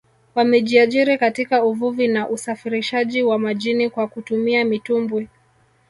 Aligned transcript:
Wamejiajiri 0.35 1.17
katika 1.17 1.63
uvuvi 1.65 2.07
na 2.07 2.29
usafirishaji 2.29 3.23
wa 3.23 3.39
majini 3.39 3.89
kwa 3.89 4.07
kutumia 4.07 4.65
mitumbwi 4.65 5.27